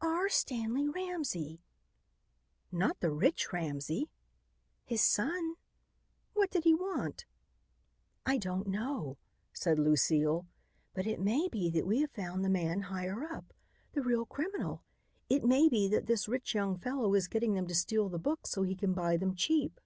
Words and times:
"R. 0.00 0.28
Stanley 0.28 0.88
Ramsey." 0.88 1.58
"Not 2.70 3.00
the 3.00 3.10
rich 3.10 3.52
Ramsey?" 3.52 4.08
"His 4.84 5.02
son." 5.02 5.56
"What 6.32 6.48
did 6.52 6.62
he 6.62 6.74
want?" 6.76 7.26
"I 8.24 8.38
don't 8.38 8.68
know," 8.68 9.18
said 9.52 9.80
Lucile, 9.80 10.46
"but 10.94 11.08
it 11.08 11.18
may 11.18 11.48
be 11.48 11.70
that 11.70 11.88
we 11.88 12.02
have 12.02 12.12
found 12.12 12.44
the 12.44 12.48
man 12.48 12.82
higher 12.82 13.24
up, 13.24 13.52
the 13.90 14.00
real 14.00 14.26
criminal. 14.26 14.84
It 15.28 15.42
may 15.42 15.68
be 15.68 15.88
that 15.88 16.06
this 16.06 16.28
rich 16.28 16.54
young 16.54 16.78
fellow 16.78 17.12
is 17.14 17.26
getting 17.26 17.54
them 17.54 17.66
to 17.66 17.74
steal 17.74 18.08
the 18.08 18.18
books 18.20 18.50
so 18.50 18.62
he 18.62 18.76
can 18.76 18.94
buy 18.94 19.16
them 19.16 19.34
cheap." 19.34 19.80